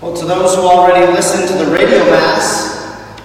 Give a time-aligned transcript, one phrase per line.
[0.00, 2.72] Well, to those who already listened to the radio mass,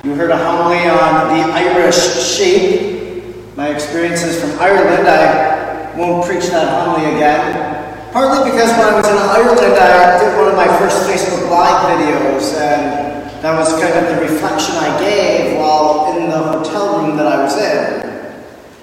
[0.04, 3.56] you heard a homily on the Irish sheep.
[3.56, 8.12] My experiences from Ireland, I won't preach that homily again.
[8.12, 11.96] Partly because when I was in Ireland, I did one of my first Facebook Live
[11.96, 17.16] videos, and that was kind of the reflection I gave while in the hotel room
[17.16, 18.04] that I was in.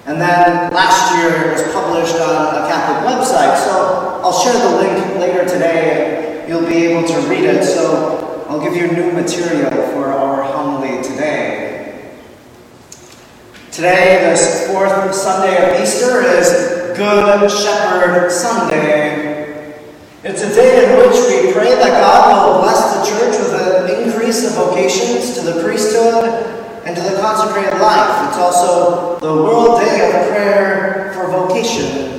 [0.07, 4.77] And then last year it was published on a Catholic website, so I'll share the
[4.81, 6.32] link later today.
[6.53, 11.01] You'll be able to read it, so I'll give you new material for our homily
[11.01, 12.11] today.
[13.71, 19.79] Today, this fourth Sunday of Easter, is Good Shepherd Sunday.
[20.23, 24.03] It's a day in which we pray that God will bless the church with an
[24.03, 26.23] increase of vocations to the priesthood
[26.85, 28.29] and to the consecrated life.
[28.29, 32.12] It's also the World Day of Prayer for Vocations.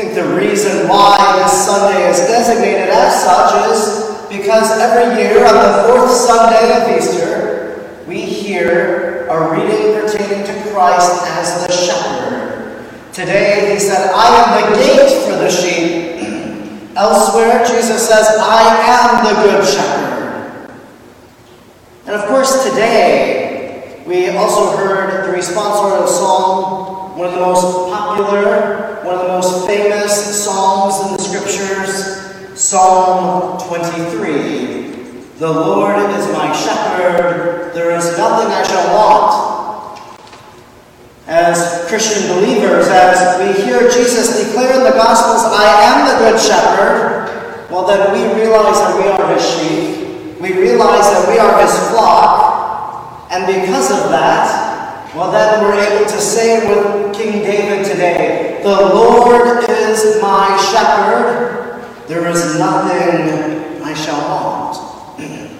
[0.00, 5.44] I think the reason why this Sunday is designated as such is because every year
[5.44, 11.72] on the fourth Sunday of Easter, we hear a reading pertaining to Christ as the
[11.74, 13.12] shepherd.
[13.12, 16.96] Today, he said, I am the gate for the sheep.
[16.96, 20.80] Elsewhere, Jesus says, I am the good shepherd.
[22.06, 26.89] And of course, today, we also heard the responsorial psalm,
[27.20, 33.60] one of the most popular, one of the most famous psalms in the scriptures, Psalm
[33.68, 35.36] 23.
[35.36, 40.00] The Lord is my shepherd, there is nothing I shall want.
[41.26, 46.40] As Christian believers, as we hear Jesus declare in the Gospels, I am the good
[46.40, 51.60] shepherd, well, then we realize that we are his sheep we realize that we are
[51.60, 54.70] his flock, and because of that,
[55.14, 56.89] well, then we're able to say with
[57.20, 65.20] King David today, The Lord is my shepherd, there is nothing I shall want.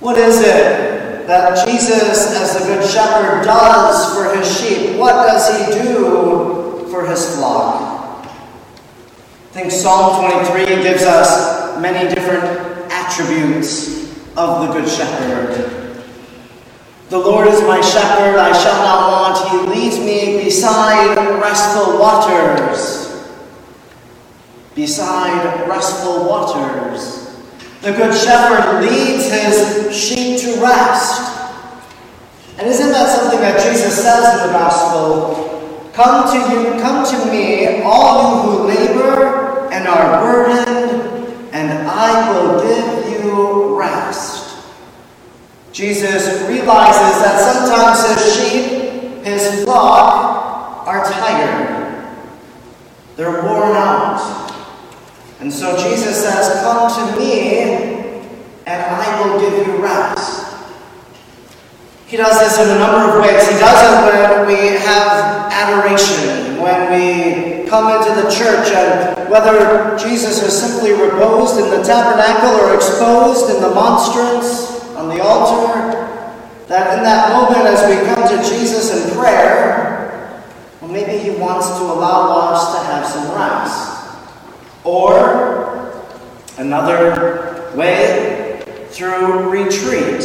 [0.00, 4.98] what is it that Jesus, as the Good Shepherd, does for his sheep?
[4.98, 8.26] What does he do for his flock?
[8.26, 12.42] I think Psalm 23 gives us many different
[12.90, 15.77] attributes of the Good Shepherd.
[17.08, 19.50] The Lord is my shepherd, I shall not want.
[19.50, 23.24] He leads me beside restful waters.
[24.74, 27.40] Beside restful waters.
[27.80, 31.38] The Good Shepherd leads his sheep to rest.
[32.58, 35.90] And isn't that something that Jesus says in the Gospel?
[35.94, 42.32] Come to you, come to me, all you who labor and are burdened, and I
[42.32, 44.47] will give you rest.
[45.72, 52.16] Jesus realizes that sometimes his sheep, his flock, are tired.
[53.16, 54.48] They're worn out.
[55.40, 57.60] And so Jesus says, Come to me,
[58.66, 60.46] and I will give you rest.
[62.06, 63.46] He does this in a number of ways.
[63.46, 69.96] He does it when we have adoration, when we come into the church, and whether
[69.98, 75.94] Jesus is simply reposed in the tabernacle or exposed in the monstrance on the altar,
[76.66, 80.42] that in that moment as we come to Jesus in prayer,
[80.80, 83.94] well, maybe He wants to allow us to have some rest.
[84.84, 86.02] Or
[86.58, 90.20] another way, through retreat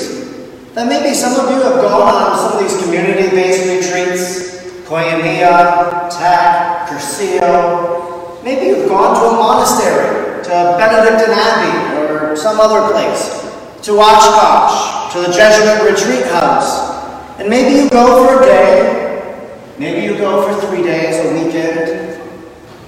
[0.73, 4.57] that maybe some of you have gone on some of these community-based retreats,
[4.89, 8.43] Koinonia, TAC, Cursillo.
[8.43, 13.52] Maybe you've gone to a monastery, to Benedictine Abbey, or some other place,
[13.83, 17.37] to Oshkosh, to the Jesuit retreat house.
[17.37, 22.21] And maybe you go for a day, maybe you go for three days, a weekend.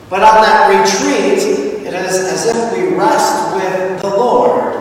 [0.09, 1.39] But on that retreat,
[1.85, 4.73] it is as if we rest with the Lord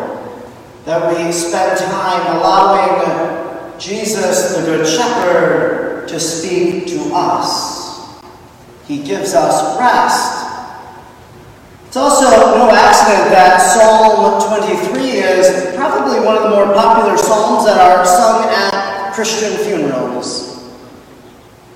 [0.84, 8.22] that we spend time allowing Jesus, the Good Shepherd, to speak to us.
[8.86, 10.44] He gives us rest.
[11.94, 12.28] It's also
[12.59, 18.05] no accident that Psalm 23 is probably one of the more popular psalms that are
[18.05, 20.75] sung at Christian funerals.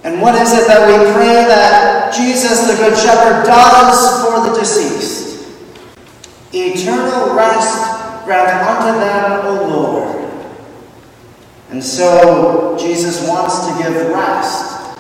[0.03, 4.59] And what is it that we pray that Jesus, the Good Shepherd, does for the
[4.59, 5.47] deceased?
[6.53, 10.33] Eternal rest grant unto them, O Lord.
[11.71, 14.99] And so Jesus wants to give rest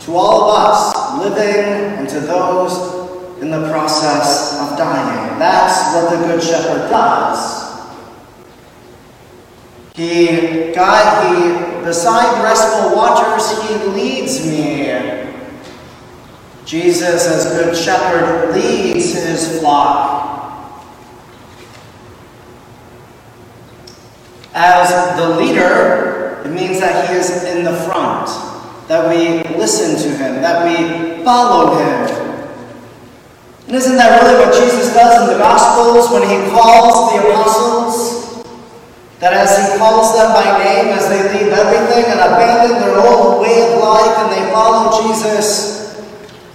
[0.00, 3.05] to all of us living and to those
[3.40, 5.38] in the process of dying.
[5.38, 7.66] That's what the Good Shepherd does.
[9.94, 15.32] He, guides me beside restful waters, he leads me.
[16.66, 20.24] Jesus, as Good Shepherd, leads his flock.
[24.52, 28.26] As the leader, it means that he is in the front,
[28.88, 32.25] that we listen to him, that we follow him,
[33.66, 38.44] and isn't that really what Jesus does in the Gospels when he calls the apostles?
[39.18, 43.42] That as he calls them by name, as they leave everything and abandon their old
[43.42, 46.00] way of life and they follow Jesus,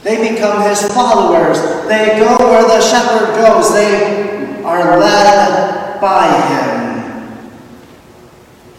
[0.04, 1.60] they become his followers.
[1.88, 3.74] They go where the shepherd goes.
[3.74, 7.52] They are led by him.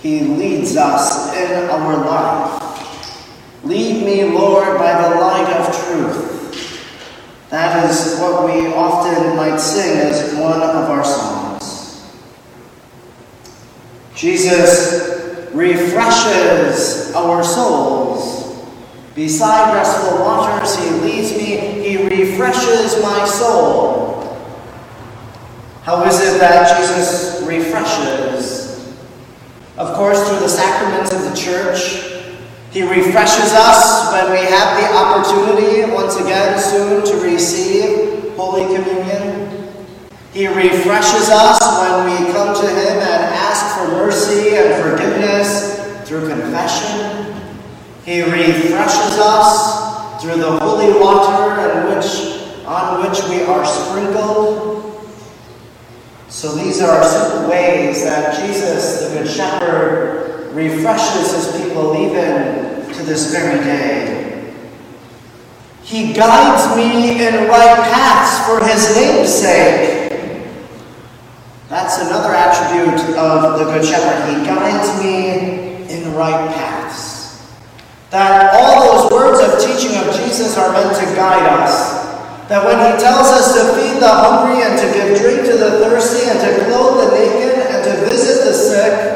[0.01, 3.65] He leads us in our life.
[3.65, 6.42] Lead me, Lord, by the light of truth.
[7.53, 12.11] That is what we often might sing as one of our songs.
[14.15, 18.65] Jesus refreshes our souls.
[19.15, 21.57] Beside restful waters, he leads me,
[21.87, 24.43] he refreshes my soul.
[25.83, 28.97] How is it that Jesus refreshes?
[29.77, 32.12] Of course, through the sacraments of the church,
[32.73, 39.69] he refreshes us when we have the opportunity, once again soon, to receive Holy Communion.
[40.33, 46.27] He refreshes us when we come to Him and ask for mercy and forgiveness through
[46.31, 47.43] confession.
[48.07, 55.13] He refreshes us through the holy water which, on which we are sprinkled.
[56.31, 63.03] So these are simple ways that Jesus, the Good Shepherd, refreshes his people even to
[63.05, 64.53] this very day.
[65.83, 70.13] He guides me in right paths for his name's sake.
[71.69, 74.29] That's another attribute of the Good Shepherd.
[74.29, 77.51] He guides me in right paths.
[78.11, 82.03] That all those words of teaching of Jesus are meant to guide us.
[82.49, 85.71] That when he tells us to feed the hungry and to give drink to the
[85.81, 89.13] thirsty and to clothe the naked and to visit the sick,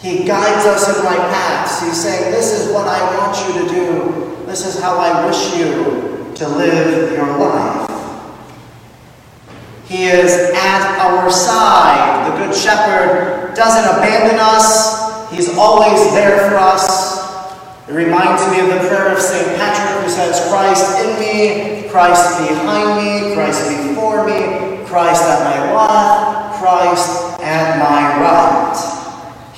[0.00, 1.82] he guides us in right paths.
[1.82, 4.46] He's saying, This is what I want you to do.
[4.46, 7.86] This is how I wish you to live your life.
[9.86, 12.30] He is at our side.
[12.30, 17.20] The Good Shepherd doesn't abandon us, He's always there for us.
[17.86, 19.56] It reminds me of the prayer of St.
[19.58, 25.74] Patrick who says, Christ in me, Christ behind me, Christ before me, Christ at my
[25.74, 28.99] left, Christ at my right.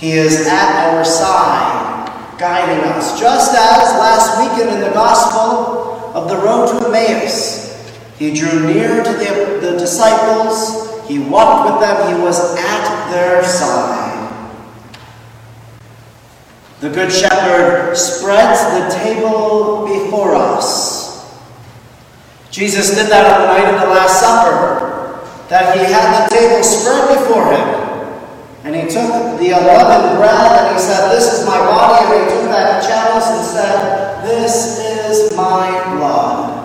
[0.02, 3.20] He is at our side, guiding us.
[3.20, 7.70] Just as last weekend in the Gospel of the road to Emmaus,
[8.18, 13.44] he drew near to the, the disciples, he walked with them, he was at their
[13.44, 14.58] side.
[16.80, 21.32] The Good Shepherd spreads the table before us.
[22.50, 26.64] Jesus did that on the night of the Last Supper, that he had the table
[26.64, 27.81] spread before him.
[28.64, 32.06] And he took the unleavened bread and he said, This is my body.
[32.06, 35.66] And he took that chalice and said, This is my
[35.96, 36.62] blood.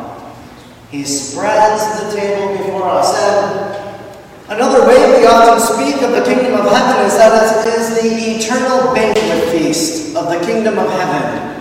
[0.91, 3.17] He spreads the table before us.
[3.17, 8.01] And another way we often speak of the kingdom of heaven is that it is
[8.01, 8.07] the
[8.37, 11.57] eternal banquet feast of the kingdom of heaven.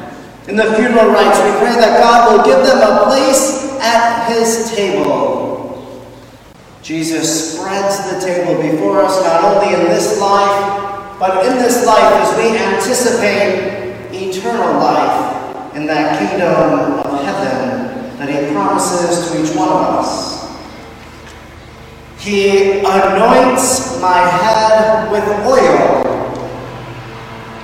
[0.48, 4.70] In the funeral rites, we pray that God will give them a place at his
[4.70, 5.35] table.
[6.86, 12.12] Jesus spreads the table before us not only in this life, but in this life
[12.22, 19.56] as we anticipate eternal life in that kingdom of heaven that He promises to each
[19.56, 20.46] one of us.
[22.20, 26.04] He anoints my head with oil.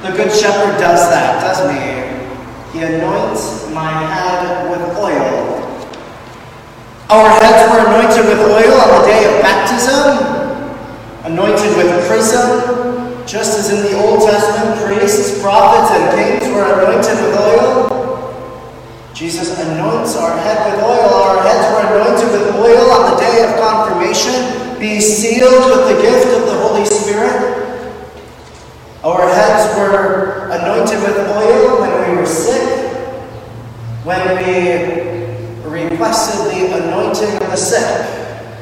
[0.03, 2.77] The Good Shepherd does that, doesn't he?
[2.77, 5.62] He anoints my head with oil.
[7.13, 10.17] Our heads were anointed with oil on the day of baptism,
[11.25, 17.23] anointed with chrism, just as in the Old Testament, priests, prophets, and kings were anointed
[17.23, 18.33] with oil.
[19.13, 21.13] Jesus anoints our head with oil.
[21.13, 26.01] Our heads were anointed with oil on the day of confirmation, be sealed with the
[26.01, 27.93] gift of the Holy Spirit.
[29.05, 32.89] Our heads were anointed with oil when we were sick,
[34.03, 34.92] when we
[36.03, 38.59] requested the anointing of the sick.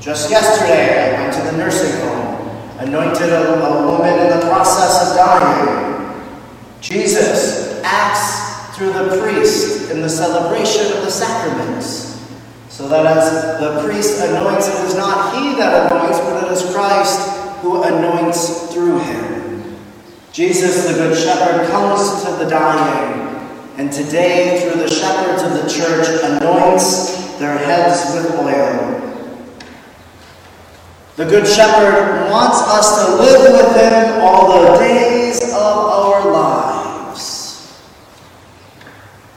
[0.00, 5.08] Just yesterday, I went to the nursing home, anointed a, a woman in the process
[5.08, 6.28] of dying.
[6.82, 12.20] Jesus acts through the priest in the celebration of the sacraments.
[12.68, 16.70] So that as the priest anoints, it is not he that anoints, but it is
[16.74, 17.30] Christ
[17.62, 19.78] who anoints through him.
[20.32, 23.31] Jesus, the Good Shepherd, comes to the dying
[23.82, 29.00] and today, through the shepherds of the church, anoints their heads with oil.
[31.16, 37.82] The Good Shepherd wants us to live with him all the days of our lives.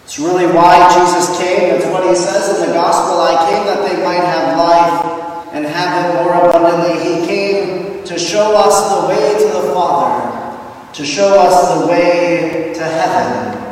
[0.03, 1.73] It's really why Jesus came.
[1.73, 3.21] It's what he says in the Gospel.
[3.21, 6.99] I came that they might have life and have it more abundantly.
[7.03, 12.73] He came to show us the way to the Father, to show us the way
[12.75, 13.64] to heaven,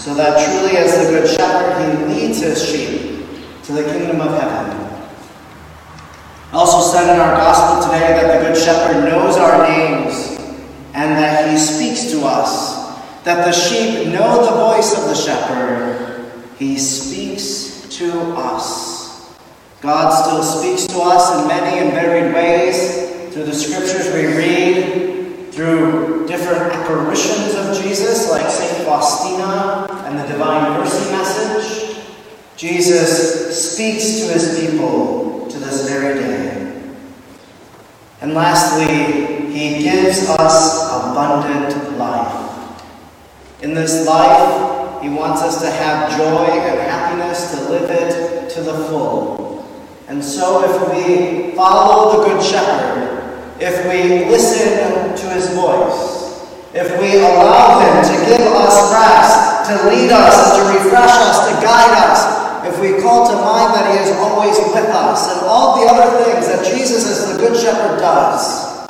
[0.00, 3.26] so that truly as the Good Shepherd, he leads his sheep
[3.64, 4.80] to the kingdom of heaven.
[6.50, 10.38] I also said in our gospel today that the Good Shepherd knows our names
[10.94, 16.32] and that he speaks to us, that the sheep know the voice of the shepherd.
[16.58, 19.36] He speaks to us.
[19.82, 25.52] God still speaks to us in many and varied ways through the scriptures we read,
[25.52, 28.86] through different apparitions of Jesus, like St.
[28.86, 32.04] Faustina and the Divine Mercy message.
[32.56, 36.82] Jesus speaks to his people to this very day.
[38.20, 42.82] And lastly, he gives us abundant life.
[43.62, 48.62] In this life, he wants us to have joy and happiness, to live it to
[48.62, 49.64] the full.
[50.08, 56.20] And so, if we follow the Good Shepherd, if we listen to his voice,
[56.74, 58.09] if we allow him to
[59.78, 63.74] to lead us, and to refresh us, to guide us, if we call to mind
[63.74, 67.38] that He is always with us and all the other things that Jesus as the
[67.38, 68.88] Good Shepherd does,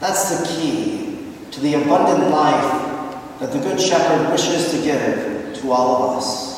[0.00, 5.70] that's the key to the abundant life that the Good Shepherd wishes to give to
[5.70, 6.53] all of us.